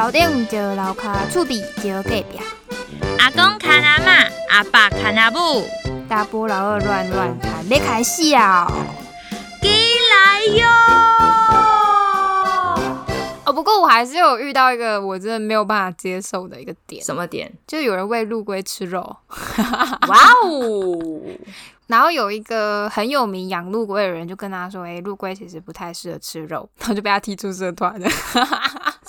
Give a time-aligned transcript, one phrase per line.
[0.00, 2.24] 楼顶就楼骹，厝边就隔壁，
[3.18, 5.62] 阿公看阿嬷，阿爸看阿母，
[6.08, 8.66] 大波老二乱乱谈，你开笑。
[9.60, 10.66] 进来哟！
[13.44, 17.52] 哦，不过我还是有遇到一个我真的没有办法接受的一个点，什么点？
[17.66, 19.00] 就有人喂陆龟吃肉，
[20.08, 21.20] 哇哦！
[21.88, 28.08] 然后有一个很有名养陆龟的人就跟他说：“哎、陆龟其实不太适合吃肉。”然后就被他踢出社团了。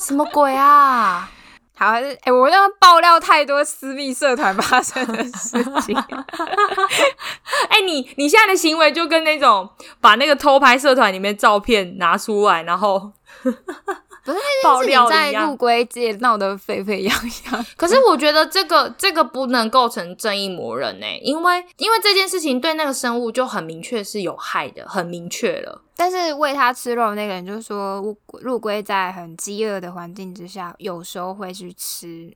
[0.01, 1.29] 什么鬼啊？
[1.77, 5.95] 好，还是哎、我要爆料太多私密社团发生的事情。
[7.69, 9.67] 哎、你你现在的行为就跟那种
[9.99, 13.11] 把那个偷拍社团里面照片拿出来，然后
[13.43, 17.15] 不是 爆料在陆龟界闹得沸沸扬
[17.51, 17.65] 扬。
[17.75, 25.81] 可是我觉得这个这个不能构成正义魔人呢、因为因为这件事情对那个生物就很明确是有害的，很明确了。
[26.01, 28.01] 但是喂它吃肉那个人就说，
[28.41, 32.35] 陆龟在很饥饿的环境之下，有时候会去吃，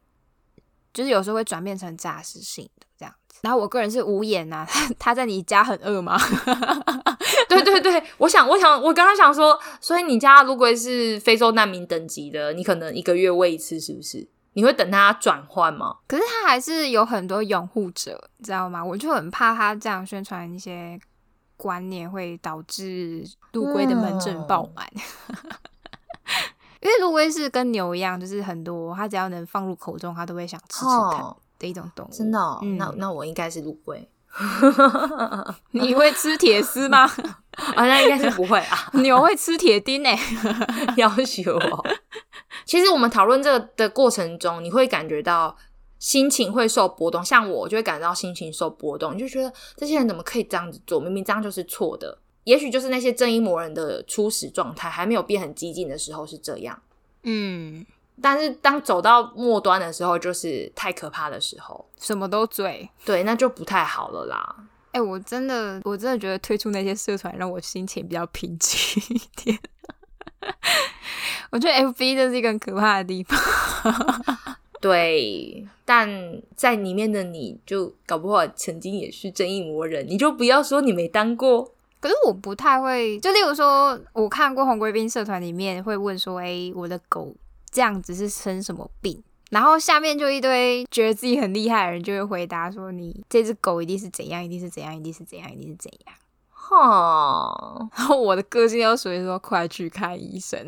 [0.94, 3.40] 就是有时候会转变成杂食性的这样子。
[3.42, 6.16] 然后我个人是无言呐、 他他在你家很饿吗？
[7.50, 14.30] 对对对，我想我想我刚刚想说，所以你家陆龟是非洲难民等级的，你可能一个月喂一次，是不是？
[14.54, 15.96] 你会等它转换吗？
[16.08, 18.86] 可是他还是有很多拥护者，你知道吗？
[18.86, 21.00] 我就很怕他这样宣传一些
[21.58, 24.88] 观念，会导致陆龟的门诊爆满。
[26.82, 32.10] 因为陆龟是跟牛一样，就是很多它只要能放入口中，它都会想吃吃看哦的一种动物。
[32.12, 34.08] 真的、哦嗯那那我应该是陆龟
[35.72, 37.06] 你会吃铁丝吗？
[37.76, 38.78] 啊，那应该是不会啊。
[39.02, 41.84] 牛会吃铁钉欸呢、要求哦。
[42.66, 45.56] 其实我们讨论这个的过程中，你会感觉到
[46.06, 51.00] 心情会受波动，像我就会感到心情受波动，你就觉得这些人怎么可以这样子做？
[51.00, 52.16] 明明这样就是错的。
[52.44, 56.80] 也许就是那些正义魔人的初始状态还没有变很激进的时候是这样，
[57.24, 57.84] 嗯，
[58.22, 62.88] 但是当走到末端的时候，就是太可怕的时候，什么都追。
[63.04, 64.56] 对，那就不太好了啦。
[64.92, 69.60] 哎、我真的，我真的觉得退出那些社团让我心情比较平静一点。
[71.50, 73.40] 我觉得 F B 这是一个很可怕的地方。
[74.86, 76.08] 对，但
[76.56, 81.74] 在里面的你就搞不好曾经也是正义魔人，你就不要说你没当过。
[82.00, 87.36] 可是我不太会，就例如说，我看过红贵宾社团里面会问说，哎、我的狗
[87.72, 89.24] 这样子是生什么病？
[89.50, 96.16] 然后下面就一堆觉得自己很厉害的人就会回答说，你这只狗一定是怎样，一定是怎样，一定是怎样，一定是怎样。
[96.52, 100.64] 哈，然后我的个性又属于说，快去看医生。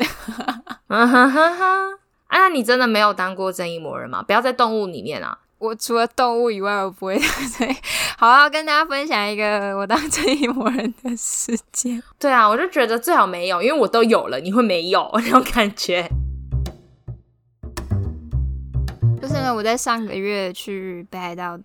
[0.88, 2.00] 哈哈哈哈！
[2.28, 4.22] 啊，那你真的没有当过正义魔人吗？
[4.24, 5.38] 不要在动物里面啊！
[5.60, 7.20] 我除了动物以外，我不会
[8.18, 12.02] 好要跟大家分享一个我当正义魔人的事件。
[12.20, 16.08] 对啊，我就觉得最好没有，因为我都有了，你会没有 那种感觉。
[19.20, 21.58] 就是呢，我在上个月去北海道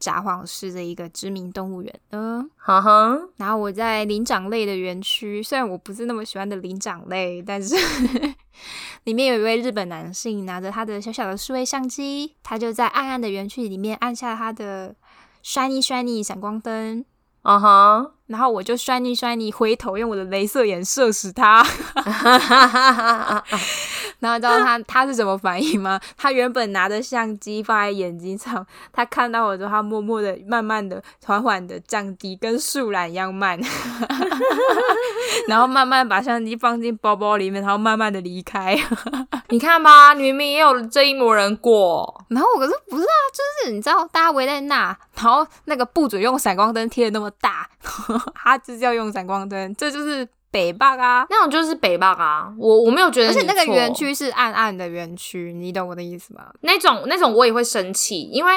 [0.00, 7.76] 札幌市的一个知名动物园，嗯，哈哈，然后我在灵长类的园区，虽然我不是那么喜欢的灵长类，但是
[9.04, 14.96] 里面有一位日本男性拿着他的小小的数位相机，他就在暗暗的园区里面按下他的
[15.44, 17.04] shiny shiny 闪光灯，
[17.42, 21.66] 啊哈，然后我就 shiny shiny 回头用我的镭射眼射死他。
[24.20, 25.98] 然后你知道他他是什么反应吗？
[26.16, 33.58] 他原本拿着相机放在眼睛上，他看到我之后，他默默的、慢慢的、缓缓的降低，跟树懒一样慢，
[35.48, 38.78] 然后慢慢把相机放进包包里面，然后慢慢的离开。
[39.48, 42.24] 你看吧，你明明也有正义魔人过。
[42.28, 47.68] 然后我可是不是啊，就是你知道大家围在那，然后那个不准用闪光灯贴的那么大，
[48.34, 51.26] 他就是要用闪光灯，这就是北霸啊。
[51.30, 56.52] 那种就是北霸啊，我我没有觉得而且那个园区是暗暗的园区，你懂我的意思吗？
[56.60, 58.52] 那种那种我也会生气，因为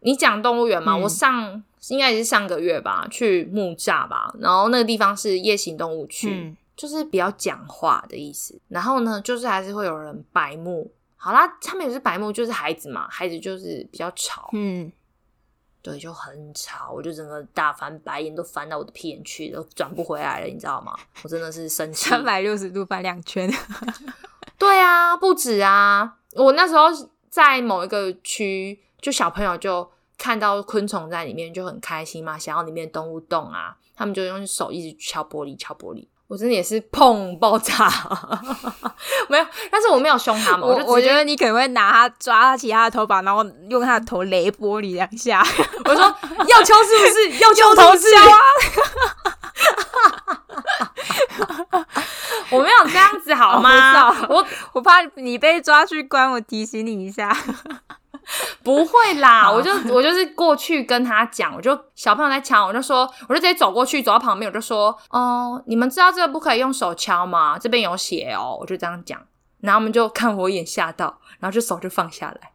[0.00, 8.58] 你讲动物园嘛，嗯我上应该也是上个月吧，去木栅吧，然后那个地方是夜行动物区，嗯就是比较讲话的意思。
[8.68, 10.90] 然后呢，就是还是会有人白目。
[11.16, 14.92] 好啦，他们也是白目，就是孩子嘛，孩子就是比较吵，嗯，
[15.84, 20.96] 对，就很吵，我就整个大翻白眼，都翻到我的屁眼去，都转不回来了，你知道吗？
[21.22, 22.08] 我真的是生气。
[22.08, 23.52] 三百六十度翻两圈。
[24.56, 26.16] 对啊，不止啊！
[26.32, 26.86] 我那时候
[27.28, 29.86] 在某一个区，就小朋友就
[30.16, 36.08] 看到昆虫在里面就很开心嘛，想要里面动物动啊，他们就用手一直敲玻璃，敲玻璃。
[36.26, 37.88] 我真的也是砰爆炸，
[39.28, 45.46] 没有，但是我没有凶他们，我我觉得你可能会拿他抓起他的头发，然后用他的头雷玻璃两下，
[45.84, 46.02] 我说
[46.48, 47.38] 要敲是不是？
[47.38, 48.24] 要敲头是啊！
[52.50, 54.10] 我没有这样子好吗？
[54.28, 57.36] 我我怕你被抓去关，我提醒你一下。
[58.64, 67.58] 不会啦，我就我就是过去跟他讲，我就小朋友在敲，我就说，我就直接走过去，走到旁边，我就说，哦、你们知道这个不可以用手敲吗？
[67.58, 69.20] 这边有写哦，我就这样讲，
[69.60, 72.52] 然后他们就看我一眼吓到，然后就手就放下来，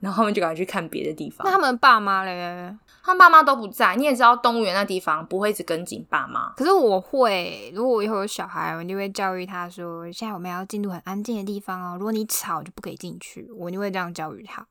[0.00, 1.52] 然后他们就赶快去看别的地方那。
[1.52, 2.76] 他们爸妈嘞？
[3.04, 6.52] 他爸妈都不在，你也知道动物园那地方不会一直跟紧爸妈。
[6.56, 14.64] 可是我会，如果我以后有小孩，我一定会教育他说，现在我们要进入很安静的地方哦，如果你吵就不可以进去，我一定会这样教育他。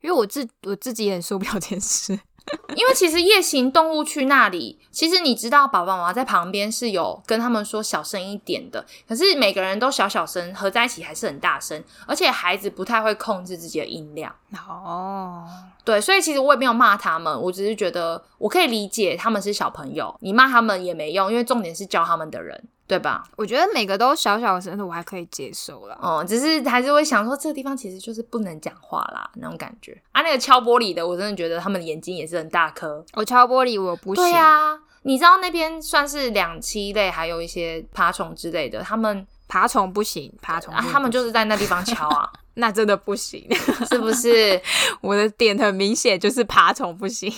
[0.00, 2.18] 因为我自我自己也很受不了这件事。
[2.74, 14.34] 因为其实夜行动物去那里，其实你知道爸爸妈妈在旁边是有跟他们说小声一点的，可是每个人都小小声，合在一起还是很大声，而且孩子不太会控制自己的音量。
[14.66, 15.46] 哦，
[15.84, 23.22] 对，所以其实我也没有骂他们，我只是觉得我可以理解他们是小朋友，你骂他们也没用，因为重点是教他们的人，对吧？
[23.36, 25.96] 我觉得每个都小小的声的，我还可以接受啦。
[26.02, 30.22] 哦、只是还是会想说这个地方其实就是不能讲话啦，那种感觉啊。
[30.22, 33.04] 那个敲玻璃的，我真的觉得他们的眼睛也是很大颗。
[33.14, 43.46] 我敲玻璃我不行，对啊、你知道那边算是两栖类，还有一些爬虫之类的，他们爬虫不行，爬虫啊，他们就是在那地方敲啊， 那真的不行。
[43.88, 44.60] 是不是？
[45.00, 47.32] 我的点很明显，就是爬虫不行，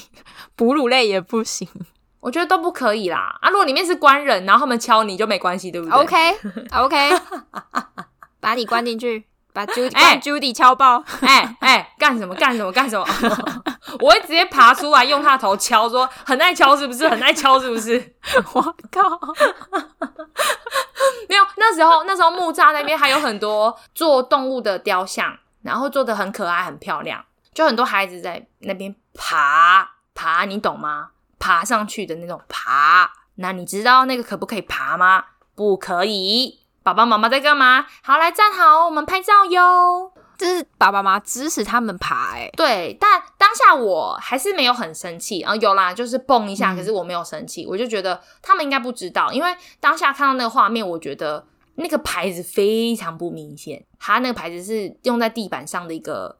[0.56, 1.68] 哺乳类也不行。
[2.22, 3.36] 我觉得都不可以啦。
[3.40, 6.16] 啊，如果里面是官人，然后他们敲你就没关系，对不对 OK
[6.70, 7.10] OK，
[8.40, 11.02] 把你关进去，把 Judy Judy 敲爆。
[11.20, 13.04] 哎哎，干什么干什么干什么？
[13.98, 17.08] 我会直接爬出来，用他的头敲，说很爱敲是不是？
[17.08, 18.14] 很爱敲是不是？
[18.52, 19.02] 我靠！
[21.28, 31.08] 没有，那时候那时候木栅那边还有很多做动物的雕像，然后做的很可爱很漂亮，就很多孩子在那边爬爬，你懂吗？
[31.42, 33.10] 爬上去的那种爬。
[33.34, 35.24] 那你知道那个可不可以爬吗？
[35.56, 36.60] 不可以。
[36.84, 37.84] 爸爸妈妈在干嘛？
[38.02, 40.12] 好，来站好，我们拍照哟。
[40.38, 51.46] 这是爸爸妈妈支持他们爬、欸，对，但当下我还是没有很生气啊、有啦，就是蹦一下，嗯可是我没有生气，我就觉得他们应该不知道，因为当下看到那个画面，我觉得
[51.76, 56.38] 那个牌子非常不明显，它那个牌子是用在地板上的一个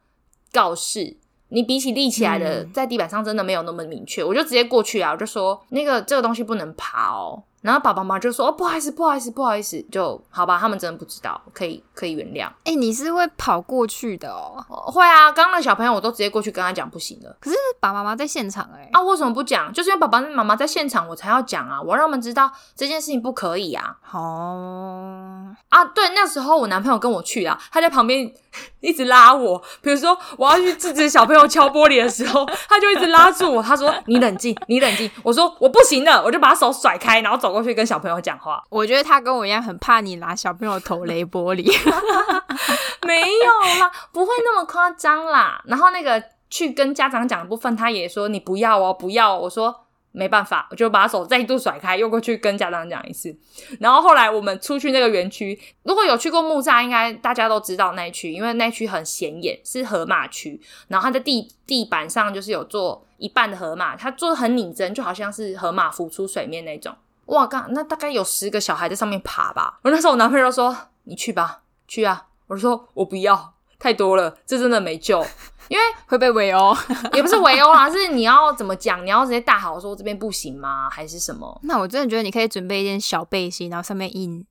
[0.53, 1.17] 告示。
[1.53, 7.43] 你比起立起来的，嗯在地板上真的没有那么明确，我就直接过去啊，我就说那个这个东西不能爬哦。
[7.63, 12.49] 然后爸爸妈妈就说：“哦，不好意思，不好意思，不好意思。”就好吧，他们真的不知道，可以可以原谅。
[12.65, 14.63] 哎、你是会跑过去的哦。
[14.69, 17.37] 哦会啊，刚刚那小朋友我都直接过去跟他讲不行了。
[17.41, 19.73] 可是爸爸妈妈在现场、欸，哎、啊，为什么不讲？
[19.73, 21.81] 就是因为爸爸妈妈在现场，我才要讲啊！
[21.81, 23.97] 我让他们知道这件事情不可以啊！
[24.13, 28.33] 哦，啊，对，那时候我男朋友跟我去啊，他在旁边
[28.81, 29.63] 一直拉我。
[29.81, 38.63] 比如说我要去制止小朋友敲玻璃的时候，他就一直拉住我，他说：“你冷静，你冷静。”我说：“我不行了。”我就把手甩开，然后走过去跟小朋友讲话。
[38.71, 41.65] 我觉得他跟我一样很怕你拿小朋友头雷玻璃。
[43.07, 45.61] 没有啦，不会那么夸张啦。
[45.67, 49.41] 然后那个去跟家长讲的部分，他也说你不要哦，不要哦。
[49.43, 49.75] 我说
[50.13, 53.37] 没办法，我就把手再度甩开，又过去跟家长讲一次。
[53.81, 60.61] 然后后来我们出去那个园区，如果有去过木栅，应该大家都知道那一区，因为那一区很显眼，是河马区。
[60.89, 66.95] 然后它的地地板上就是有做一半的河马，它做的很拟真，就好像是河马浮出水面那种。
[67.27, 69.79] 哇，刚那大概有十个小孩在上面爬吧。
[69.83, 75.25] 我那时候我男朋友说：“你去吧，去啊。”我说：“我不要，太多了，这真的没救。”
[75.69, 76.77] 因为会被围殴。
[77.15, 79.05] 也不是围殴啊，是你要怎么讲？
[79.07, 80.91] 你要直接大喊说这边不行吗？
[80.91, 81.59] 还是什么？
[81.63, 84.45] 那我真的觉得你可以准备一件小背心，然后上面印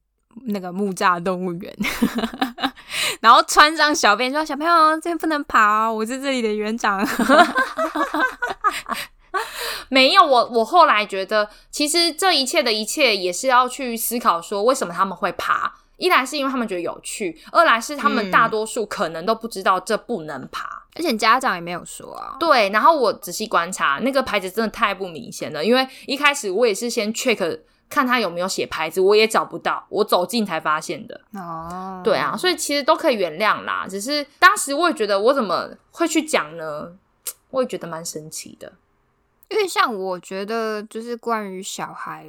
[0.47, 1.77] 那个木栅动物园，
[3.19, 7.05] 然后穿上小背心说：“小朋友，这边不能爬哦，我是这里的园长。
[9.89, 15.73] 没有，我我后来觉得，其实这一切的一切也是要去思考说，为什么他们会爬？
[15.97, 22.35] 一来是因为他们觉得有趣，二来是他们嗯大多数可能都不知道这不能爬。”而且家长也没有说啊。
[22.39, 31.21] 对，然后我仔细观察，那个牌子真的太不明显了，因为一开始我也是先 check 看他有没有写牌子，我也找不到，我走近才发现的。
[31.33, 33.85] 哦，对啊，所以其实都可以原谅啦。
[33.87, 36.91] 只是当时我也觉得，我怎么会去讲呢？
[37.51, 38.71] 我也觉得蛮神奇的。
[39.51, 42.25] 因为像我觉得，就是关于小孩，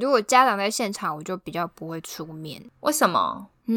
[0.00, 2.62] 如果家长在现场，我就比较不会出面。
[2.80, 3.48] 为什么？
[3.70, 3.74] 嗯，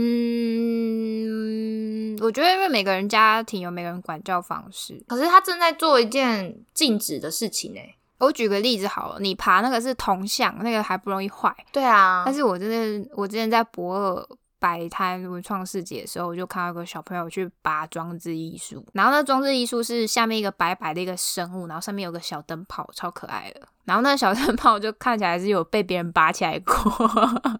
[2.22, 5.02] 我觉得因为每个人家庭有每个人管教方式。
[5.08, 7.80] 可是他正在做一件禁止的事情呢、
[8.18, 11.54] 我举个例子好了，你爬那个是铜像，那个还不容易坏。
[11.72, 14.26] 对啊，但是我真的，我之前在博尔
[14.62, 23.62] 摆摊文创市集的时候，我就看到一个小朋友去拔装置艺术，然后那装置艺术是下面一个白白的一个生物，然后上面有个小灯泡，超可爱的。
[23.86, 26.76] 然后那个小 灯泡就看起来是有被别人拔起来过，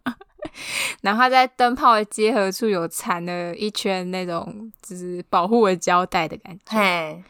[1.02, 6.78] 然后他在灯泡的接合处有缠了一圈那种就是保护的胶带的感觉。
[6.78, 7.24] 嘿，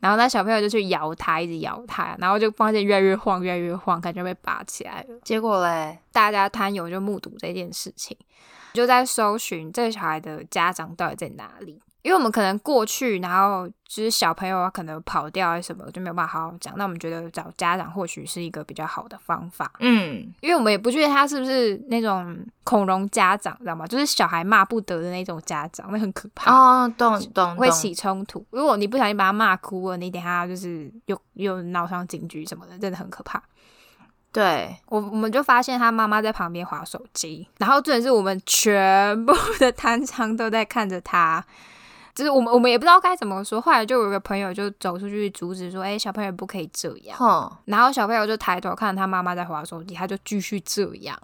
[0.00, 5.20] 然后那小朋友就去摇它，一直摇它，然后就发现越来越晃，越来越晃，感觉被拔起来了。
[5.22, 8.16] 结果嘞，大家摊友就目睹这件事情，
[8.74, 11.80] 就在搜寻这个小孩的家长到底在哪里。
[12.02, 16.74] 因为我们可能过去，然后就是小朋友啊，可能跑掉啊什么，就没有办法好好讲。
[16.76, 23.86] 那我们觉得找家长或许是一个比较好的方法，嗯，因为我们也不确定他是不是那种恐龙家长，知道吗？
[23.86, 26.54] 就是小孩骂不得的那种家长，那很可怕。
[26.54, 28.44] 哦，懂懂懂，会起冲突。
[28.50, 33.42] 如果你不小心把他骂哭了，你等下就是又又闹上警局什么的，真的很可怕。
[34.34, 41.44] 对，我我们就发现他妈妈在旁边划手机，然后重点是我们全部的摊商都在看着他，
[42.12, 43.60] 就是我们我们也不知道该怎么说。
[43.60, 47.16] 后来就有个朋友就走出去阻止说：“哎、小朋友不可以这样。
[47.16, 51.16] 哼，”然后小朋友就抬头看他妈妈在划手机，他就继续这样，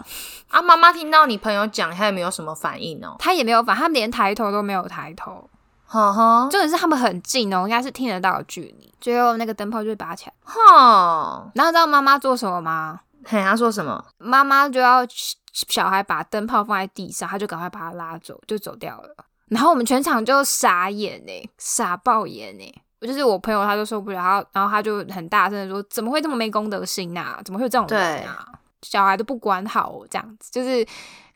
[0.49, 5.50] 啊，妈妈听到你朋友讲，他也没有什么反应哦，他也没有反，他连抬头都没有抬头。
[5.93, 8.95] 呵呵，重点是他们很近哦，应该是听得到的距离。
[9.01, 13.01] 最后那个灯泡就被拔起来，哼，然后知道妈妈做什么吗？
[13.25, 14.05] 嘿，他说什么？
[14.19, 15.05] 妈妈就要
[15.53, 19.25] 小孩把灯泡放在地上，他就赶快把他拉走，就走掉了。
[19.49, 22.83] 然后我们全场就傻眼呢，傻爆眼呢。
[23.01, 27.41] 就是我朋友他就受不了，然后然后他就很大声的说：“怎么会这么没公德心啊？
[27.45, 28.47] 怎么会有这种人啊？
[28.83, 30.87] 小孩都不管好这样子，就是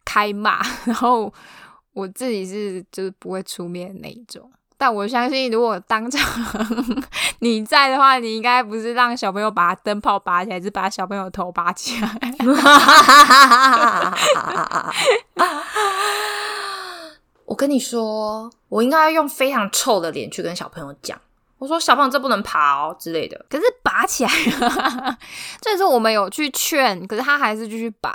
[0.04, 0.60] 开骂。
[0.84, 1.32] ”然后
[1.94, 4.50] 我自己是就是不会出面那一种。
[4.76, 6.20] 但我相信，如果当场
[7.38, 12.10] 你在的话，你应该不是让小朋友把灯泡拔起来，是把小朋友头拔起来。
[17.46, 21.18] 我跟你说，我应该要用非常臭的脸去跟小朋友讲，
[21.64, 23.46] 我说小朋友这不能爬哦之类的。
[23.48, 24.30] 可是拔起来
[24.60, 25.16] 了，
[25.62, 28.14] 这是我们有去劝，可是他还是继续拔。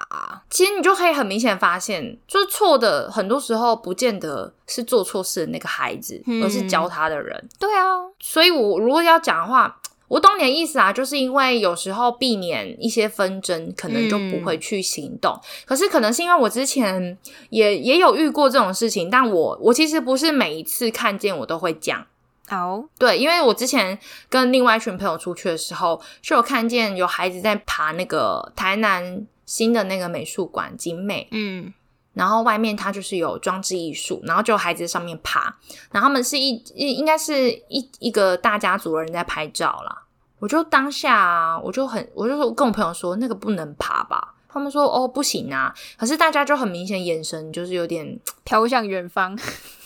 [0.50, 7.50] 其实你就可以很明显发现，就是错的很多时候不见得是做错事的那个孩子，嗯而是教他的人。
[7.58, 7.84] 对啊，
[8.20, 15.40] 所以我如果要讲的话，我懂你的意思啊，就是因为有时候避免一些纷争，可能就不会去行动。
[15.66, 17.18] 可是可能是因为我之前
[17.50, 22.06] 也也有遇过这种事情，但我我其实不是每一次看见我都会讲。
[22.50, 31.72] 好，对，因为我之前跟另外一群朋友出去的时候，就有看见有孩子在爬那个台南新的那个美术馆景美，嗯，
[32.14, 35.56] 然后外面它就是有装置艺术，然后就有孩子在上面爬，
[35.92, 40.04] 然后他们是一一应该是一一个大家族的人在拍照啦。
[40.40, 49.38] 我就当下啊，我就很我就说跟我朋友说那个不能爬吧，他们说哦不行啊，可是大家就很明显眼神就是有点飘向远方。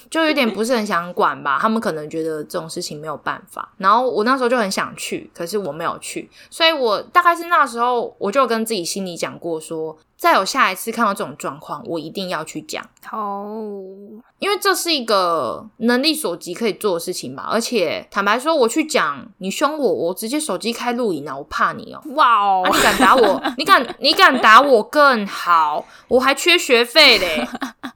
[0.10, 3.74] 就有点不是很想管吧，他们可能觉得这种事情没有办法。
[3.78, 13.84] 然后我那时候就很想去，可是我没有去，所以我大概是那时候我就跟自己心里讲过说，再有下一次看到这种状况，我一定要去讲，哦，
[14.40, 17.48] 因为这是一个能力所及可以做的事情吧。
[17.50, 23.42] 而且坦白说，我去讲，你凶我，我直接手机开录影啊，我怕你哦、哇哦啊，，你敢打我？
[23.58, 27.48] 你敢你敢打我更好，我还缺学费嘞，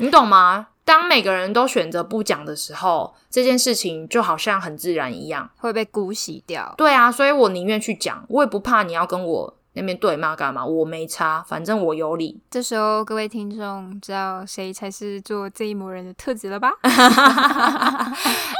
[0.00, 0.68] 你懂吗？
[0.82, 5.48] 当每个人都选择不讲的时候，这件事情就好像很自然一样。
[5.58, 6.74] 会被姑息掉。
[6.78, 12.40] 对啊，所以我宁愿去讲，我也不怕你要跟我那边对骂干嘛，我没差，反正我有理。
[12.50, 16.70] 这时候，各位听众知道谁才是做这一模人的特质了吧？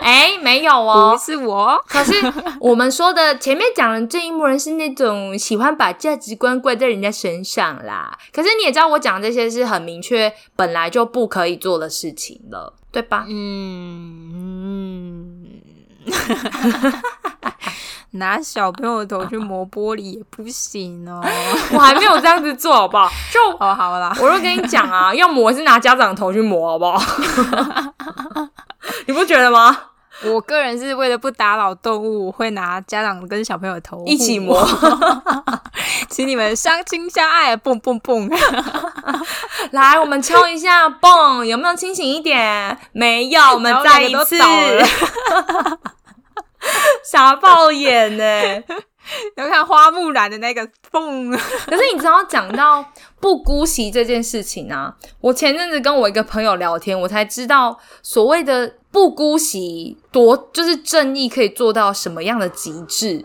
[0.02, 1.78] 哎，没有哦不，是我。
[1.86, 2.14] 可是
[2.60, 8.18] 我们说的前面讲的这一幕人是那种喜欢把价值观怪在人家身上啦。
[8.32, 13.26] 可是你也知道，我讲这些是很明确，本来就不可以做的事情了，对吧？
[13.28, 14.32] 嗯
[16.06, 16.10] 嗯，
[18.18, 21.22] 拿小朋友的头去磨玻璃也不行哦。
[21.72, 23.08] 我还没有这样子做，好不好？
[23.32, 27.00] 就哦，好啦，我就跟你讲啊， 要磨是拿家长的头去磨，好不好？
[29.06, 29.76] 你不觉得吗？
[30.22, 34.92] 我个人是为了不打扰动物，我会拿家长跟小朋友的头一起磨磨，
[36.10, 38.28] 请你们相亲相爱，蹦蹦蹦。
[39.70, 42.76] 来，我们敲一下，蹦，有没有清醒一点？
[42.92, 44.36] 没有，我们再一次
[47.04, 48.24] 傻爆眼呢、
[49.34, 51.30] 然后看花木兰的那个蹦，
[51.66, 52.84] 可是你知道，讲到
[53.18, 63.24] 不姑息这件事情啊，我前阵子跟我一个朋友聊天，我才知道所谓的不姑息多就是正义可以做到什么样的极致。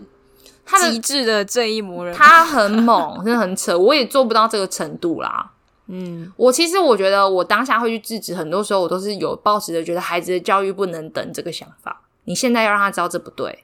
[0.67, 2.15] 他的极致的正义魔人。
[2.15, 5.51] 他很猛，真的很扯，我也做不到这个程度啦。
[5.87, 12.01] 嗯，我其实我觉得，我当下会去制止，很多时候我都是有抱持着觉得孩子的教育不能等这个想法。
[12.25, 13.63] 你现在要让他知道这不对，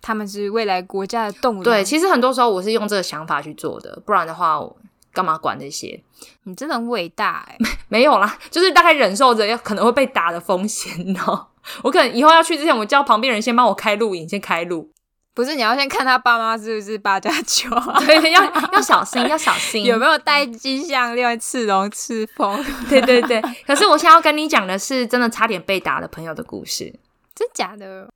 [0.00, 1.64] 他们是未来国家的栋梁。
[1.64, 4.60] 对，其实很多时候我是用这个想法去做的，不然的话，
[5.12, 6.02] 干嘛管这些？
[6.44, 7.56] 你真的很伟大哎！
[7.88, 11.50] 没有啦，就是大概忍受着要可能会被打的风险，你知道？
[11.82, 14.90] 我可能以后要去之前，我叫旁边人先帮我开录影，先开录。
[15.34, 17.70] 不是，你要先看他爸妈是不是八加九，
[18.04, 22.62] 对，要要小心，要小心，有没有戴金项链、刺龙、刺凤？
[22.90, 23.40] 对对对。
[23.66, 26.94] 可是我现在要跟你讲的是，真的差点被打的朋友的故事，
[27.42, 28.08] 真假的？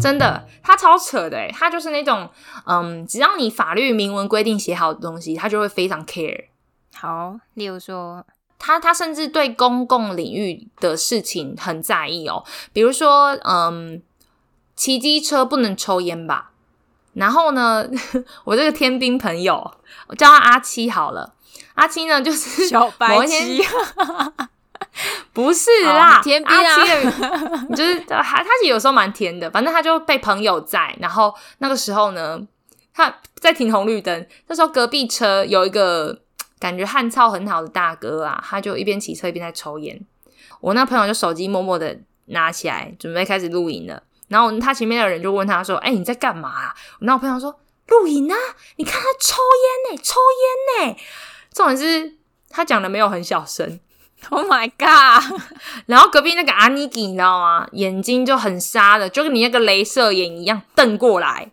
[0.00, 2.30] 真的，他超扯的，他就是那种，
[2.64, 6.46] 嗯，只要你法律明文规定写好的东西，他就会非常 care。
[6.94, 8.24] 好，例如说。
[8.64, 14.00] 他他甚至对公共领域的事情很在意哦，比如说，嗯，
[14.76, 16.52] 骑机车不能抽烟吧？
[17.14, 17.84] 然后呢，
[18.44, 19.74] 我这个天兵朋友，
[20.06, 21.34] 我叫他阿七好了。
[21.74, 23.60] 阿七呢，就是小白七，
[25.32, 29.50] 不是啦，天兵啊， 就是他，他其实有时候蛮甜的。
[29.50, 32.40] 反正他就被朋友在，然后那个时候呢，
[32.94, 36.20] 他在停红绿灯，那时候隔壁车有一个。
[36.62, 40.00] 感觉汗操很好的大哥啊，他就一边骑车一边在抽烟。
[40.60, 44.00] 我那朋友就手机默默的拿起来，准备开始录影了。
[44.28, 46.72] 然后他前面的人就问他说：“哎，你在干嘛？”
[47.02, 47.58] 我那朋友说
[47.88, 48.36] ：“录影啊，
[48.76, 49.42] 你看他抽
[49.90, 50.20] 烟呢，抽
[50.78, 50.96] 烟呢。”
[51.52, 52.14] 重点是
[52.48, 53.80] 他讲的没有很小声。
[54.30, 55.40] Oh my god！
[55.86, 57.66] 然后隔壁那个阿尼基，你知道吗？
[57.72, 61.50] 眼睛就很沙的，就跟你那个镭射眼一样瞪过来，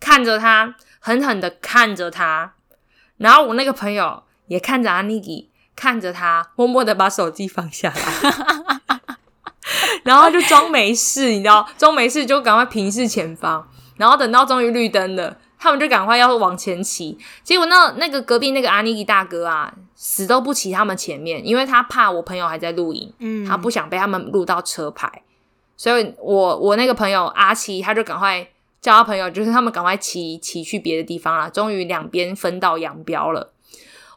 [0.00, 2.54] 看着他，狠狠的看着他。
[3.18, 9.16] 然后我那个朋友也看着阿尼基，看着他，默默的把手机放下来，
[10.04, 13.68] 然后就装没事，你知道，装没事就赶快平视前方。
[13.96, 17.16] 然后等到终于绿灯了，他们就赶快要往前骑。
[17.44, 25.22] 结果那那个隔壁那个阿尼基大哥啊，死都不骑他们前面，因为他怕我朋友还在录影，嗯，他不想被他们录到车牌。
[25.76, 28.48] 所以我我那个朋友阿七，他就赶快。
[28.84, 31.48] 叫他朋友，就是他们赶快骑骑去别的地方了。
[31.48, 33.50] 终于两边分道扬镳了，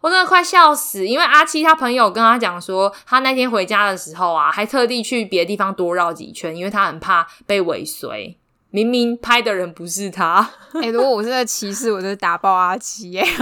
[0.01, 1.07] 我真的快笑死！
[1.07, 8.37] 因为阿七他朋友跟他讲说，他那天回家的时候啊，还特地去别的地方多绕几圈，因为他很怕被尾随。
[8.77, 10.47] 明明拍的人不是他。
[10.83, 13.09] 哎， 如果我是在歧视，我就打爆阿七。
[13.09, 13.25] 耶，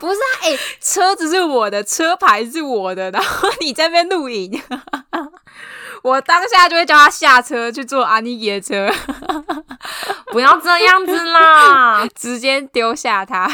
[0.00, 4.58] 不是啊，哎，车子是我的，车牌是我的，然后你在那边录影。
[6.02, 8.88] 我当下就会叫他下车去坐阿尼耶车，
[10.32, 13.46] 不要这样子啦， 直接丢下他。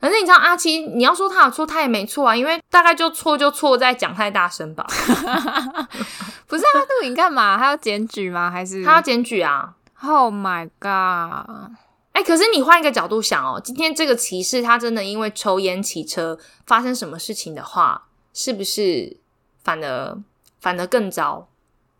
[0.00, 4.86] 可是你知道阿七，你要说他有错，他也没错啊，因为大概就错就错在讲太大声吧。
[6.46, 7.56] 不是他录影干嘛？
[7.56, 8.50] 他要检举吗？
[8.50, 11.72] 还是他要检举啊？Oh my god！
[12.12, 18.02] 哎，可是你换一个角度想哦，今天这个骑士他真的因为抽烟骑车发生什么事情的话，
[18.34, 19.16] 是不是
[19.62, 20.18] 反而
[20.60, 21.46] 反而更糟？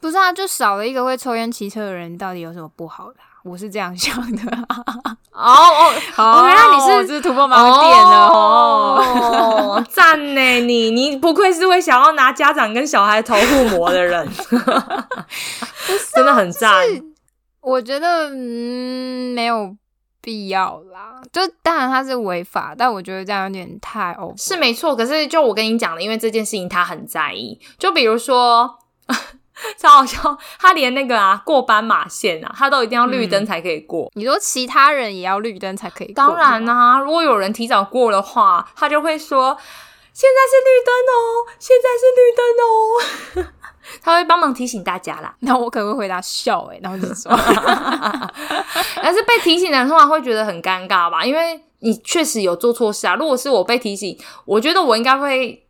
[0.01, 3.17] 不是啊，就少了一个会抽烟骑车的人，到底有什么不好的？
[3.43, 4.43] 我是这样想的。
[5.33, 5.55] 哦
[6.17, 10.61] 哦，原来你是是突破盲点了哦， 赞呢！
[10.61, 14.29] 你你不愧是会想要拿家长跟小孩头护膜的人，
[16.15, 16.85] 真的很赞。
[17.63, 19.75] 我觉得嗯没有
[20.21, 24.95] 必要啦，就当然他是违法，但我觉得这样有点太哦，是没错。
[24.95, 28.79] 可是就我跟你讲的，因为这件事情他很在意，就比如说。
[29.79, 34.11] 超好笑，他连那个啊过斑马线啊，他都一定要绿灯才可以过。
[34.15, 36.13] 你说其他人也要绿灯才可以？
[36.13, 39.57] 当然啦，如果有人提早过的话，他就会说
[40.13, 41.19] 现在是绿灯哦，
[41.59, 43.51] 现在是绿灯哦，
[44.03, 45.35] 他会帮忙提醒大家啦。
[45.41, 47.31] 那我可能会回答笑哎，然后就说，
[49.03, 53.15] 但是被提醒的人通常会觉得很尴尬吧，因为你确实有做错事啊。
[53.15, 55.67] 如果是我被提醒，我觉得我应该会。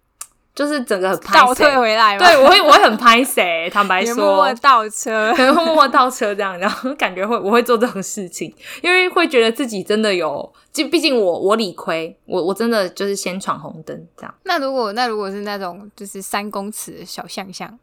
[0.54, 3.70] 就是整个倒退回来，对我会我会很拍谁？
[3.72, 14.34] 坦白说，默默倒车， 可能会默默倒车这样，然后感觉会我会做这种事情，因为会觉得自己真的有，就毕竟我我理亏，我我真的就是先闯红灯这样。
[14.44, 17.78] 那如果那如果是那种就是三公尺的小巷巷。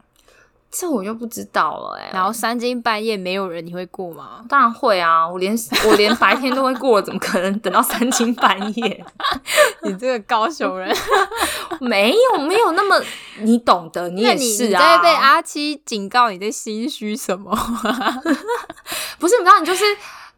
[0.69, 2.10] 这我就不知道了哎。
[2.13, 4.43] 然后三更半夜没有人，你会过吗？
[4.49, 5.27] 当然会啊！
[5.27, 9.06] 我连我连白天都会过，怎么可能等到三更半夜？
[9.84, 10.95] 你这个高雄人，
[11.80, 13.01] 没有没有那么
[13.39, 14.80] 你懂得，你也是啊。
[14.80, 17.56] 在被阿七警告，你在心虚什么？
[19.17, 19.86] 不是，你知道，你就是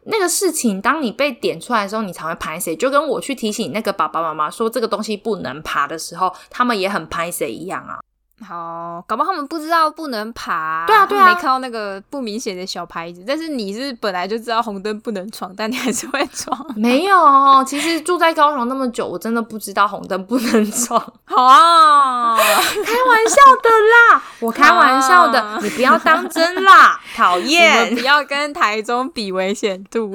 [0.04, 2.74] 那个事情，当你被点出来的时候，你才会拍谁。
[2.76, 7.98] 就跟我去提醒那个爸爸妈妈说这个东西不能爬的时候，他们也很拍谁一样啊。
[8.46, 13.24] 好，搞不好他们不知道不能爬，对啊，对啊，没看到那个不明显的小牌子。
[13.26, 16.58] 但是你是本来就知道红灯不能闯，但你还是会闯。
[16.76, 21.00] 没有，其实住在高雄那么久，我真的不知道红灯不能闯。
[21.24, 28.00] 好 啊，开玩笑的啦， 我开玩笑的，啊你不要当真啦，讨厌不。
[28.10, 30.12] 要跟台中比危险度。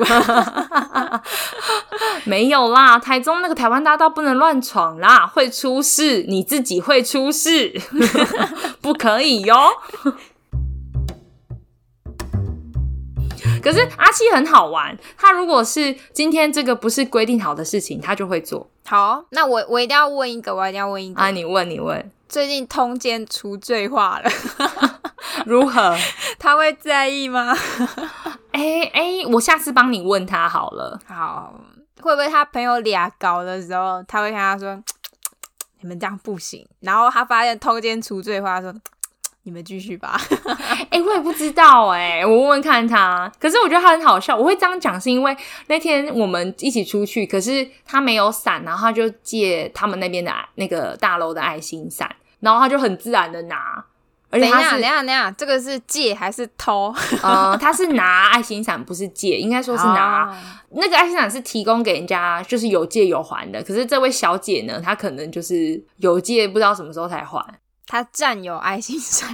[2.25, 7.71] 没有啦，台中那个台湾大道不能乱闯啦，会出事，你自己会出事，
[8.81, 9.55] 不可以哟。
[13.61, 21.19] 可是阿七很好玩，他如果是今天这个不是规定好的事情，他就会做好，那我我一定要问一个，我一定要问一个。
[21.19, 21.31] 啊。
[21.31, 24.29] 你问，你问，最近通奸除罪化了，
[25.47, 25.97] 如何？
[26.37, 27.55] 他会在意吗？
[28.51, 30.99] 哎哎，我下次帮你问他好了。
[31.07, 31.59] 好，
[32.01, 34.79] 会不会他朋友俩搞的时候，他会跟他说
[35.85, 38.73] ：“你们这样不行。”然后他发现通奸除罪话，说
[39.43, 40.19] ：“你们继续吧。
[40.89, 43.31] 哎、我也不知道哎、我问问看他。
[43.39, 44.35] 可是我觉得他很好笑。
[44.35, 53.85] 我会这样讲，是因为那天我们一起出去，可是他没有伞，然后他就借他们那边的那个大楼的爱心伞，然后他就很自然的拿，”
[54.35, 56.93] 而等一下，等一下，等一下，这个是借还是偷？
[57.23, 60.35] 呃，他是拿爱心伞，不是借，应该说是拿、哦
[60.77, 63.63] 那个爱心伞是提供给人家，就是有借有还的。
[63.63, 67.41] 可是这位小姐呢，她可能就是有借，不知道什么时候才还。
[67.87, 69.29] 他占有爱心伞，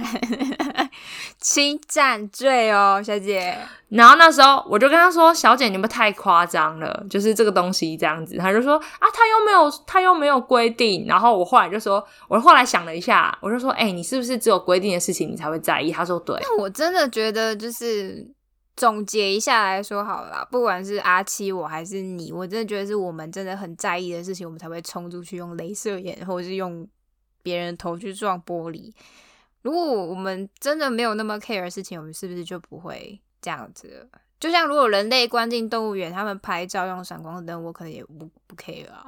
[1.40, 3.56] 侵占罪哦，小姐。
[3.88, 16.38] 然后那时候我就跟他说：“小姐，你们太夸张了，就是这个东西这样子。”他就说：“啊，他又没有，他又没有规定。”然后我后来就说：“我后来想了一下，我就说：‘哎、你是不是只有规定的事情你才会在意？’他说：‘对。
[16.40, 18.26] 那我真的觉得，就是
[18.76, 26.86] 总结一下来说好了啦，不管是阿七我还是你，我真的觉得是我们真的很在意的事情，我们才会冲出去用镭射眼，或者是用
[27.42, 28.92] 别人头去撞玻璃。
[29.62, 34.08] 如果我们真的没有那么 care 的事情，我们是不是就不会这样子？
[34.40, 39.06] 就像如果人类关进动物园，他们拍照用闪光灯，我可能也不不 care 啊。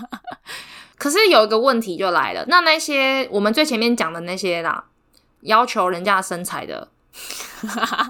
[0.96, 4.86] 可是有一个问题就来了，那那些我们最前面讲的那些啦，
[5.40, 6.88] 要求人家身材的，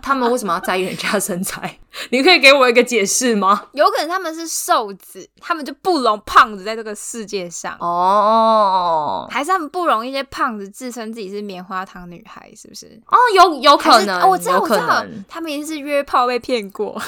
[0.02, 1.78] 他们为什么要在意人家的身材？
[2.10, 3.64] 你可以给我一个解释吗？
[3.72, 7.76] 有可能他们是瘦子，他们就不容胖子在这个世界上。
[7.80, 13.00] 哦还是他们不容一些胖子自称自己是棉花糖女孩，是不是？
[13.06, 17.00] 哦，有有可能，哦，我知道，我知道。，他们一定是约炮被骗过。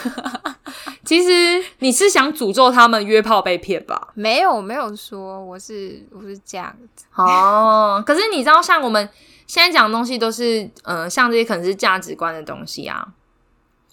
[1.05, 4.09] 其实你是想诅咒他们约炮被骗吧？
[4.14, 7.05] 没有，没有说我是我是这样子。
[7.14, 9.09] 哦，可是你知道，像我们
[9.48, 13.04] 现在讲的东西都是，呃，像这些可能是价值观的东西啊。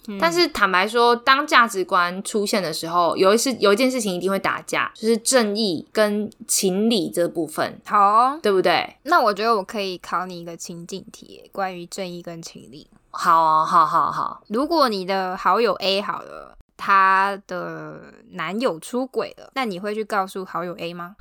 [0.08, 8.96] 嗯但是坦白说，当价值观出现的时候，有一事有一件事情一定会打架，就是正义跟情理这部分，好哦、对不对？
[9.02, 12.88] 那我觉得我可以考你一个情境题，关于正义跟情理。
[13.10, 21.16] 好啊，好好好，如果你的好友 A 好了，他的男友出轨了，那你会去告诉好友 A 吗？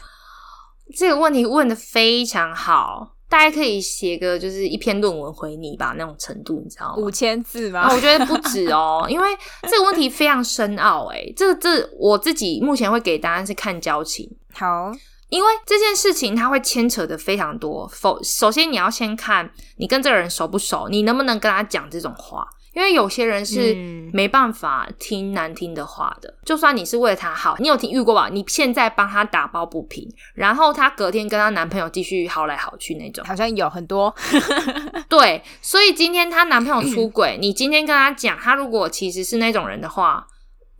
[0.96, 6.96] 这个问题问的非常好，大概可以写个就是一篇论文回你吧，那种程度，你知道吗？
[6.98, 7.82] 五千字吗？
[7.82, 9.28] 啊，我觉得不止哦， 因为
[9.64, 11.06] 这个问题非常深奥。
[11.08, 14.92] 哎，这个这我自己目前会给答案是看交情，好，
[15.30, 17.88] 因为这件事情它会牵扯的非常多。
[17.88, 22.48] 否，首先你要先看你跟这个人熟不熟，你能不能跟他讲这种话。
[22.76, 28.30] 因为有些人是嗯没办法听难听的话的，就算你是为了他好，你有听遇过吧？
[28.32, 34.14] 你现在帮他打抱不平，然后他隔天跟她男朋友继续好来好去那种，好像有很多。
[35.08, 40.28] 对，所以今天她男朋友出轨，你今天跟她讲，他如果其实是那种人的话，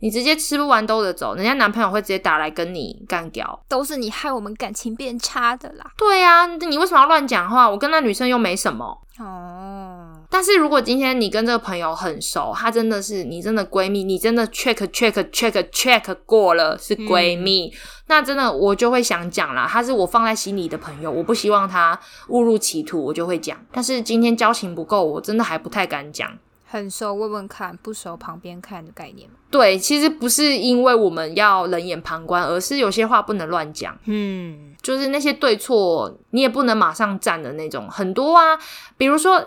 [0.06, 3.60] 你直接吃不完兜着走，人家男朋友会直接打来跟你干掉。
[3.68, 5.84] 都是你害我们感情变差的啦。
[5.98, 7.68] 对啊，你为什么要乱讲话？
[7.68, 8.96] 我跟那女生又没什么。
[9.18, 17.74] 哦，但是如果今天你跟这个朋友很熟，她真的是你真的闺蜜，你真的 check check check check 过了是闺蜜，
[18.06, 23.58] 那真的我就会想讲啦，她是我放在心里的朋友，我不希望她误入歧途，我就会讲。
[23.72, 26.30] 但是今天交情不够，我真的还不太敢讲。
[26.68, 29.28] 很熟问问看，不熟旁边看的概念。
[29.50, 33.96] 对，其实不是因为我们要冷眼旁观，而是有些话不能乱讲。
[34.06, 38.58] 嗯，就是那些对错，你也不能马上站的那种，很多啊。
[38.96, 39.42] 比如说，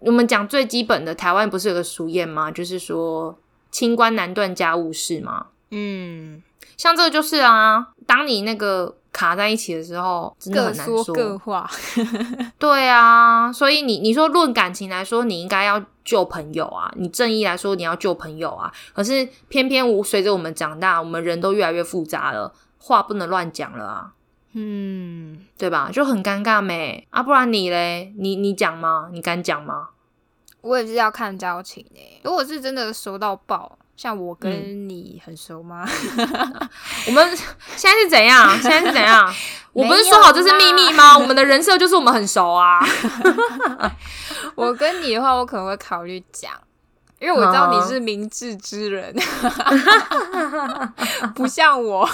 [0.00, 2.50] 我们讲最基本的，台湾不是有个俗谚吗？
[2.50, 3.38] 就是说
[3.72, 5.46] “清官难断家务事”嘛。
[5.70, 6.42] 嗯，
[6.76, 11.70] 像这个就是啊，当你那个卡在一起的时候，真的各很难说各话。
[12.58, 18.72] 对啊，所以你你说论感情来说，你应该要救朋友啊；你正义来说，你要救朋友啊。
[18.92, 24.12] 可是偏偏我随着我们长大，我们人都越来越复杂了，话不能乱讲了啊，
[24.52, 25.90] 嗯，对吧？
[25.92, 29.08] 就很尴尬没啊，不然你嘞，你你讲吗？
[29.12, 29.90] 你敢讲吗？
[30.60, 35.84] 我也是要看交情诶、如果是真的熟到爆，像我跟你很熟吗？
[37.08, 37.36] 我们
[37.74, 38.48] 现在是怎样？
[38.62, 39.28] 现在是怎样？
[39.74, 41.18] 我不是说好这是秘密吗？
[41.18, 42.78] 我们的人设就是我们很熟啊。
[44.54, 46.52] 我跟你的话，我可能会考虑讲，
[47.18, 49.12] 因为我知道你是明智之人，
[51.34, 52.08] 不像我。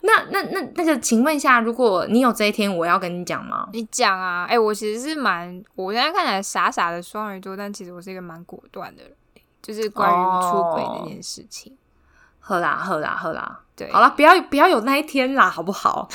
[0.00, 3.68] 那那那那个，请问一下，如果你有这一天，我要跟你讲吗？
[3.74, 9.12] 你讲啊，哎、我其实是蛮，我现在看起来傻傻的双鱼座，但其实我是一个蛮果断的人，
[9.62, 11.76] 就是关于出轨那件事情。
[12.44, 13.60] 喝啦喝啦喝啦！
[13.74, 16.08] 对，好了，不要不要有那一天啦，好不好？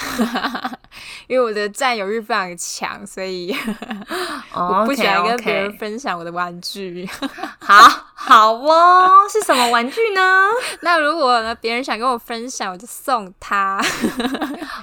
[1.27, 3.55] 因为我的占有欲非常强，所以
[4.53, 7.07] 哦我不喜欢跟别人分享我的玩具。
[7.59, 10.21] 好好哦，是什么玩具呢？
[10.81, 13.81] 那如果呢，别人想跟我分享，我就送他。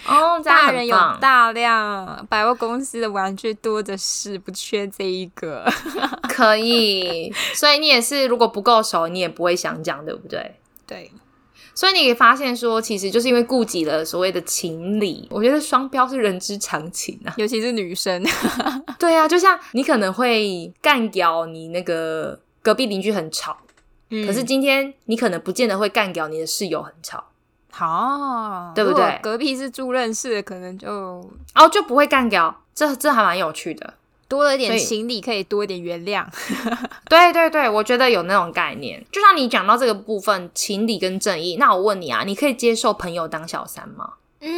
[0.09, 0.97] 哦，大人有。
[1.21, 5.71] 大量，百货公司的玩具多的是，不缺这一个。
[6.29, 10.57] 可以，所以你也是，如果不够熟，你也不会想讲，对不对？
[10.87, 11.11] 对，
[11.75, 17.35] 所以你可以发现说，其实就是因为顾及了所谓的情理，我觉得双标是人之常情啊。
[17.39, 18.25] 尤其是女生。
[18.99, 23.57] 对啊，就像你可能会干掉你那个隔壁邻居很吵，
[24.11, 27.25] 嗯可是今天你可能不见得会干掉你的室友很吵，
[27.71, 30.89] 好，对不对隔壁是住认识的，可能就
[31.55, 33.95] 哦就不会干掉，这这还蛮有趣的。
[34.29, 36.27] 多了一点情理，可以多一点原谅。
[37.09, 39.05] 对对对，我觉得有那种概念。
[39.13, 44.15] 就像你讲到这个部分，情理跟正义，那我问你啊，你可以接受朋友当小三吗？
[44.41, 44.55] 嗯，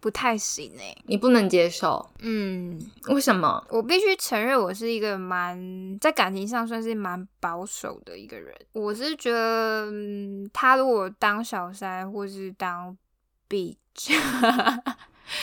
[0.00, 3.64] 不太行哎、你不能接受，嗯，为什么？
[3.68, 8.52] 我必须承认，我是一个蛮在感情上算是蛮保守的一个人。
[8.72, 12.96] 我是觉得，嗯、他如果当小三或是当
[13.48, 14.18] bitch，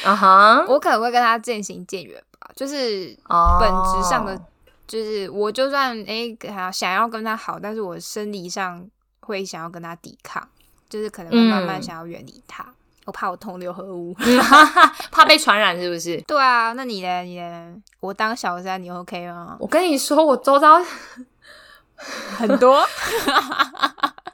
[0.05, 2.49] 啊哈，我可能会跟他渐行渐远吧。
[2.55, 3.69] 就是哦本
[4.03, 4.39] 质上的，
[4.87, 8.87] 就是我就算诶想想要跟他好，但是我生理上
[9.21, 10.47] 会想要跟他抵抗，
[10.89, 12.65] 就是可能会慢慢嗯想要远离他。
[13.05, 14.13] 我怕我同流合污。
[15.11, 16.21] 怕被传染是不是？
[16.27, 17.21] 对啊，那你呢？
[17.23, 17.75] 你呢？
[17.99, 19.57] 我当小三，你 OK 吗？
[19.59, 20.79] 我跟你说，我周遭
[22.37, 22.85] 很多，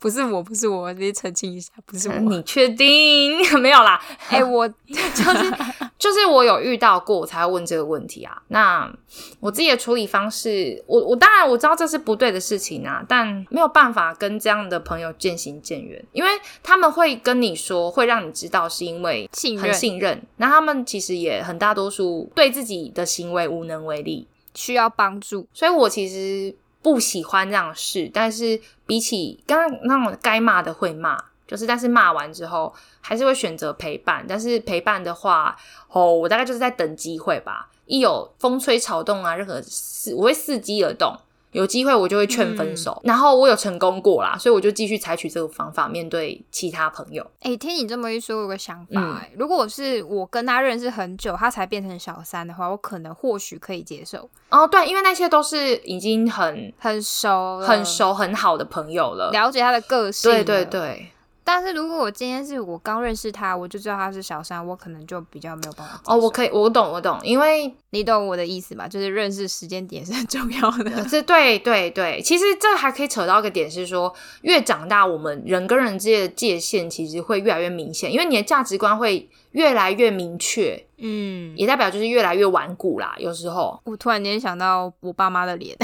[0.00, 2.18] 不是我，不是我，直接澄清一下，不是我。
[2.20, 4.00] 你确定 没有啦？
[4.28, 4.74] 哎、我就
[5.14, 5.54] 是
[5.98, 8.42] 就是我有遇到过，我才会问这个问题啊。
[8.48, 8.90] 那
[9.38, 16.30] 我自己的处理方式，我我当然我知道这是不对的事情啊，但没有办法跟这样的朋友渐行渐远，因为
[16.62, 34.24] 他们会跟你说，会让你知道是因为很信任信任，那他们其实也很大多数对自己的行为无能为力，需要帮助，所以我其实不喜欢这样的事，但是比起刚刚那种该骂的会骂，就是但是骂完之后还是会选择陪伴。
[34.28, 35.56] 但是陪伴的话，
[35.88, 37.68] 哦，我大概就是在等机会吧。
[37.86, 41.14] 一有风吹草动啊，任何事我会伺机而动。
[41.52, 47.28] 有机会我就会劝分手，然后我有成功过啦，所以我就继续采取这个方法面对其他朋友。
[47.40, 59.30] 哎、听你这么一说，我有个想法、如果是我跟他认识很久，他才变成小三的话，我可能或许可以接受，哦，对，因为那些都是已经很很熟，很，熟很好的朋友了。
[59.30, 60.64] 了解他的个性，对对。
[60.70, 61.10] 对，
[61.52, 66.00] 但是如果我今天是我刚认识他，我就知道他是小三，我可能就比较没有办法。
[66.06, 68.86] 哦，我可以，我懂，我懂，因为你懂我的意思吧？
[68.86, 71.04] 就是认识时间点是很重要呃的。
[71.06, 83.16] 这对对对，其实这还可以扯到一个点是说，越长大，我们人跟人之间的界限其实会越来越明显，因为你的价值观会越来越明确，嗯，也代表就是越来越顽固啦。
[83.18, 85.76] 有时候，我突然间想到我爸妈的脸，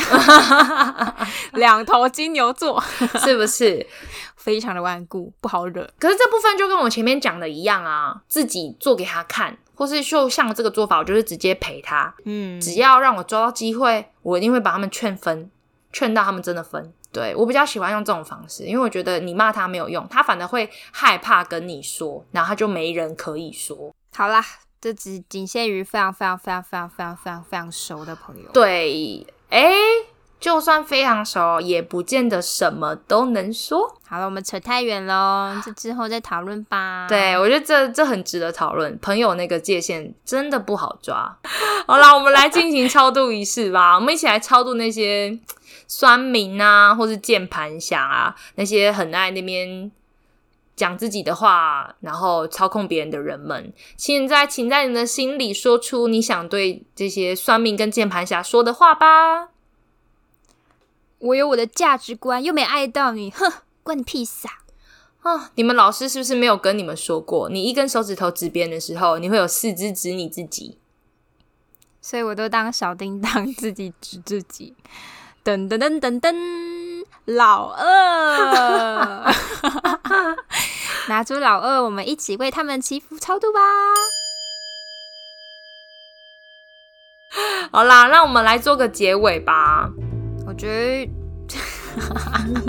[1.55, 2.81] 两头金牛座，
[3.25, 3.85] 是不是？
[4.47, 5.83] 非常的顽固，不好惹。
[5.99, 15.51] 可是这部分就跟我前面讲的一样啊，自己做给他看，或是就像这个做法，我就是直接陪他，嗯，只要让我抓到机会，我一定会把他们劝分，
[15.93, 16.93] 劝到他们真的分。
[17.13, 23.93] 对我比较喜欢用这种方式，因为我觉得你骂他没有用，他反而会害怕跟你说，然后他就没人可以说。
[24.15, 24.45] 好啦，
[24.81, 28.49] 这只仅限于非常非常非常非常非常非常非常熟的朋友。
[28.53, 29.73] 对，哎，
[30.47, 33.97] 就算非常熟，也不见得什么都能说。
[34.07, 37.09] 好了，我们扯太远喽，这之后再讨论吧。
[37.09, 38.97] 对，我觉得这这很值得讨论。
[38.99, 41.37] 朋友那个界限真的不好抓。
[41.89, 43.97] 好啦，我们来进行超度仪式吧。
[43.99, 45.37] 我们一起来超度那些
[45.89, 49.91] 酸民啊，或是键盘侠啊，那些很爱那边
[50.77, 53.73] 讲自己的话，然后操控别人的人们。
[53.97, 59.49] 现在，请在你的心里说出你想对这些算命跟键盘侠说的话吧。
[61.19, 63.51] 我有我的价值观，又没爱到你， 哼，
[63.83, 64.47] 关你屁事
[65.23, 65.33] 啊！
[65.33, 70.79] 啊，你们老师是不是没有跟你们说过，你一根手指头指别人的时候，你会有四只指你自己？
[72.01, 74.75] 所以我都当小叮当，自己指自己。
[75.43, 79.33] 噔噔噔噔噔，老二，
[81.09, 83.61] 拿出老二，我们一起为他们祈福超度吧。
[87.73, 89.91] 好啦，让我们来做个结尾吧。
[90.57, 91.11] 我觉得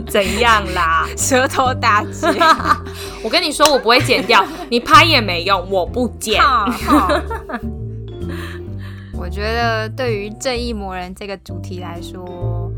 [0.12, 1.08] 怎样啦？
[1.16, 2.28] 舌头打结。
[3.24, 6.44] 我跟你说，我不会剪掉，你拍也没用，我不剪。
[9.14, 12.70] 我觉得对于正义魔人这个主题来说，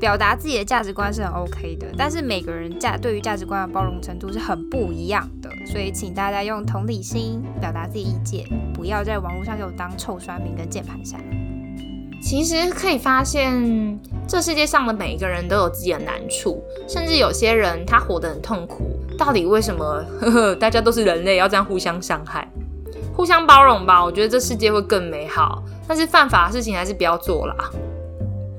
[0.00, 11.18] 表达自己的价值观是很 OK 的，但是每个人价对于价值观的包容程度是很不一样的，所以请大家用同理心表达自己意见，不要在网络上给我当臭酸民跟键盘侠。
[12.28, 18.98] 其实可以发现，这世界上的每一个人都有自己的难处，甚至有些人他活得很痛苦。
[19.16, 20.04] 到底为什么？
[20.20, 22.50] 呵呵，大家都是人类，要这样互相伤害，
[23.14, 24.04] 互相包容吧。
[24.04, 25.62] 我觉得这世界会更美好。
[25.86, 27.54] 但是犯法的事情还是不要做啦，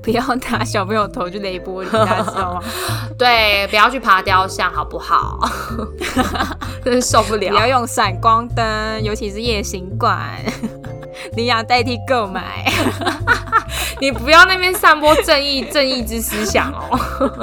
[0.02, 2.62] 不要拿小朋友头去勒玻璃，大家知道吗？
[3.18, 5.46] 对，不要去爬雕像，好不好？
[6.82, 7.50] 真是受不了。
[7.52, 10.42] 不要用闪光灯，尤其是夜行馆，
[11.34, 12.64] 领养代替购买。
[14.00, 16.98] 你不要那边散播正义正义之思想哦。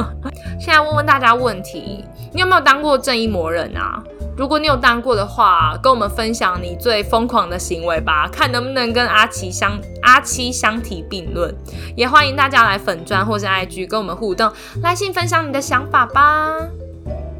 [0.59, 4.01] 现在问问大家问题：你有没有当过正义魔人啊？
[4.37, 11.53] 如果你有当过的话，跟我们分享你最疯狂的行为吧，看能不能跟阿奇相阿七相提并论。
[11.95, 16.51] 也欢迎大家来粉砖或是 IG 跟我们互动，来信分享你的想法吧。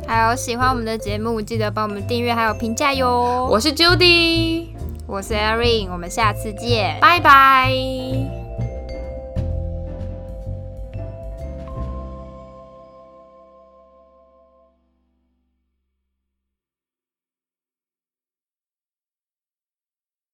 [0.08, 3.48] 还有喜欢我们的节目，记得帮我们订阅还有评价哟。
[3.50, 4.75] 我是 Judy，
[5.08, 8.45] 我是 Erin，我们下次见，拜拜。